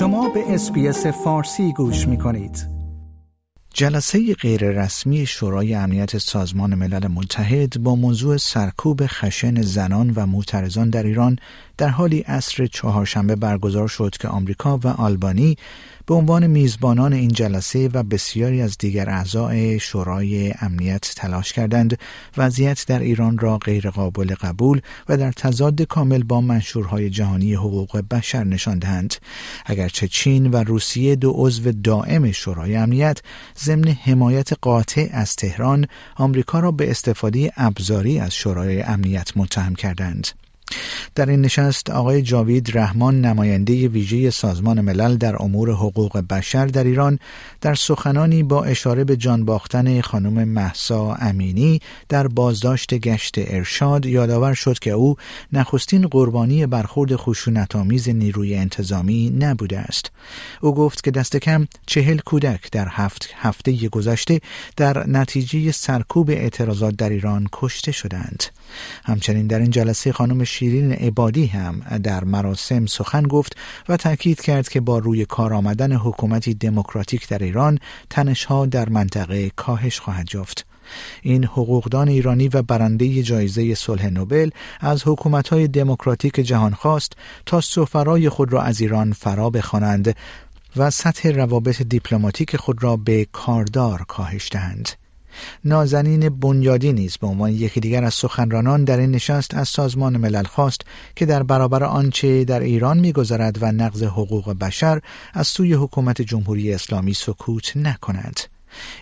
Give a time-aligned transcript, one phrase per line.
[0.00, 2.66] شما به اسپیس فارسی گوش می کنید.
[3.74, 11.02] جلسه غیررسمی شورای امنیت سازمان ملل متحد با موضوع سرکوب خشن زنان و معترضان در
[11.02, 11.38] ایران
[11.78, 15.56] در حالی عصر چهارشنبه برگزار شد که آمریکا و آلبانی
[16.10, 21.98] به عنوان میزبانان این جلسه و بسیاری از دیگر اعضای شورای امنیت تلاش کردند
[22.36, 28.44] وضعیت در ایران را غیرقابل قبول و در تضاد کامل با منشورهای جهانی حقوق بشر
[28.44, 29.14] نشان دهند.
[29.66, 33.22] اگرچه چین و روسیه دو عضو دائم شورای امنیت
[33.58, 40.28] ضمن حمایت قاطع از تهران آمریکا را به استفاده ابزاری از شورای امنیت متهم کردند.
[41.14, 46.84] در این نشست آقای جاوید رحمان نماینده ویژه سازمان ملل در امور حقوق بشر در
[46.84, 47.18] ایران
[47.60, 54.54] در سخنانی با اشاره به جان باختن خانم محسا امینی در بازداشت گشت ارشاد یادآور
[54.54, 55.16] شد که او
[55.52, 60.10] نخستین قربانی برخورد خشونتآمیز نیروی انتظامی نبوده است.
[60.60, 64.40] او گفت که دست کم چهل کودک در هفت هفته گذشته
[64.76, 68.44] در نتیجه سرکوب اعتراضات در ایران کشته شدند.
[69.04, 73.56] همچنین در این جلسه خانم شیرین عبادی هم در مراسم سخن گفت
[73.88, 77.78] و تاکید کرد که با روی کار آمدن حکومتی دموکراتیک در ایران
[78.10, 80.66] تنشها در منطقه کاهش خواهد یافت
[81.22, 87.12] این حقوقدان ایرانی و برنده جایزه صلح نوبل از حکومت‌های دموکراتیک جهان خواست
[87.46, 90.16] تا سفرای خود را از ایران فرا بخوانند
[90.76, 94.99] و سطح روابط دیپلماتیک خود را به کاردار کاهش دهند.
[95.64, 100.44] نازنین بنیادی نیز به عنوان یکی دیگر از سخنرانان در این نشست از سازمان ملل
[100.44, 100.80] خواست
[101.16, 105.00] که در برابر آنچه در ایران میگذرد و نقض حقوق بشر
[105.34, 108.40] از سوی حکومت جمهوری اسلامی سکوت نکنند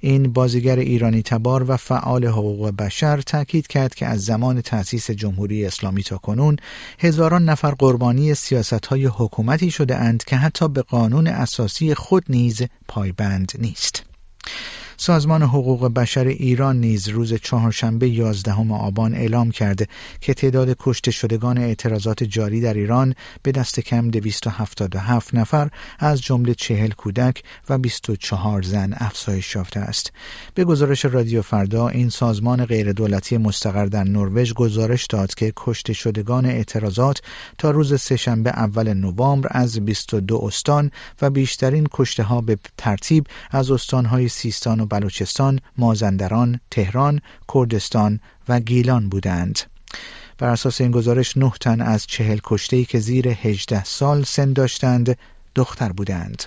[0.00, 5.66] این بازیگر ایرانی تبار و فعال حقوق بشر تاکید کرد که از زمان تأسیس جمهوری
[5.66, 6.56] اسلامی تا کنون
[6.98, 12.62] هزاران نفر قربانی سیاست های حکومتی شده اند که حتی به قانون اساسی خود نیز
[12.88, 14.02] پایبند نیست.
[14.96, 19.86] سازمان حقوق بشر ایران نیز روز چهارشنبه 11 آبان اعلام کرده
[20.20, 26.54] که تعداد کشته شدگان اعتراضات جاری در ایران به دست کم 277 نفر از جمله
[26.54, 30.12] 40 کودک و 24 زن افزایش یافته است.
[30.54, 36.46] به گزارش رادیو فردا این سازمان غیردولتی مستقر در نروژ گزارش داد که کشته شدگان
[36.46, 37.22] اعتراضات
[37.58, 40.90] تا روز سهشنبه اول نوامبر از 22 استان
[41.22, 47.20] و بیشترین کشته ها به ترتیب از استانهای سیستان و بلوچستان، مازندران، تهران،
[47.54, 49.58] کردستان و گیلان بودند.
[50.38, 55.18] بر اساس این گزارش نه تن از چهل کشته‌ای که زیر 18 سال سن داشتند
[55.54, 56.42] دختر بودند.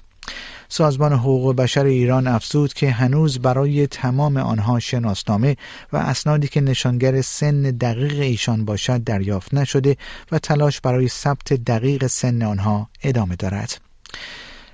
[0.69, 5.57] سازمان حقوق بشر ایران افزود که هنوز برای تمام آنها شناسنامه
[5.93, 9.97] و اسنادی که نشانگر سن دقیق ایشان باشد دریافت نشده
[10.31, 13.81] و تلاش برای ثبت دقیق سن آنها ادامه دارد.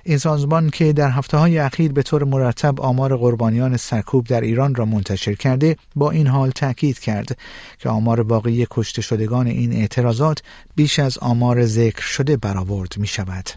[0.08, 4.74] این سازمان که در هفته های اخیر به طور مرتب آمار قربانیان سرکوب در ایران
[4.74, 7.38] را منتشر کرده با این حال تاکید کرد
[7.78, 10.42] که آمار واقعی کشته شدگان این اعتراضات
[10.76, 13.50] بیش از آمار ذکر شده برآورد می شود.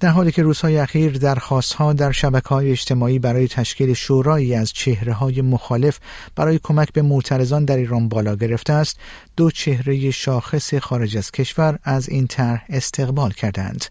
[0.00, 5.12] در حالی که روزهای اخیر درخواستها در شبکه های اجتماعی برای تشکیل شورایی از چهره
[5.12, 5.98] های مخالف
[6.36, 8.98] برای کمک به معترضان در ایران بالا گرفته است
[9.40, 13.84] دو چهره شاخص خارج از کشور از این طرح استقبال کردند.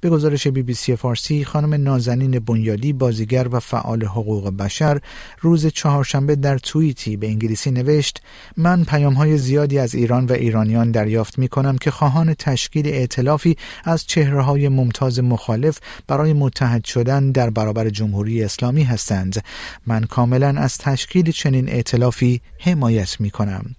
[0.00, 5.00] به گزارش بی بی سی فارسی خانم نازنین بنیادی بازیگر و فعال حقوق بشر
[5.40, 8.22] روز چهارشنبه در توییتی به انگلیسی نوشت
[8.56, 13.56] من پیام های زیادی از ایران و ایرانیان دریافت می کنم که خواهان تشکیل ائتلافی
[13.84, 19.44] از چهره های ممتاز مخالف برای متحد شدن در برابر جمهوری اسلامی هستند.
[19.86, 23.74] من کاملا از تشکیل چنین ائتلافی حمایت می کنم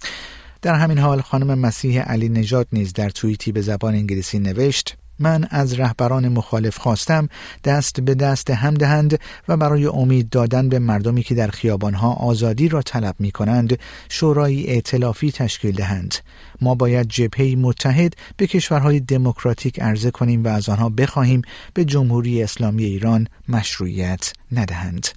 [0.62, 5.48] در همین حال خانم مسیح علی نژاد نیز در توییتی به زبان انگلیسی نوشت من
[5.50, 7.30] از رهبران مخالف خواستم
[7.64, 12.70] دست به دست هم دهند و برای امید دادن به مردمی که در خیابانها آزادی
[12.70, 13.80] را طلب می کنند
[14.10, 16.16] شورای ائتلافی تشکیل دهند.
[16.62, 21.42] ما باید جبهه متحد به کشورهای دموکراتیک عرضه کنیم و از آنها بخواهیم
[21.74, 25.08] به جمهوری اسلامی ایران مشروعیت ندهند.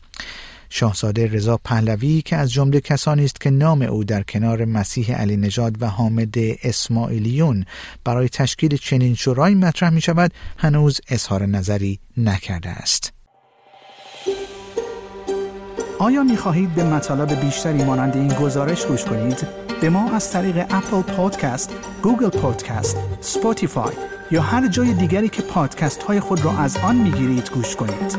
[0.70, 5.36] شاهزاده رضا پهلوی که از جمله کسانی است که نام او در کنار مسیح علی
[5.36, 7.64] نژاد و حامد اسماعیلیون
[8.04, 13.12] برای تشکیل چنین شورایی مطرح می شود هنوز اظهار نظری نکرده است.
[15.98, 19.46] آیا می خواهید به مطالب بیشتری مانند این گزارش گوش کنید؟
[19.80, 23.92] به ما از طریق اپل پادکست، گوگل پادکست، سپوتیفای
[24.30, 28.18] یا هر جای دیگری که پادکست های خود را از آن می گیرید گوش کنید؟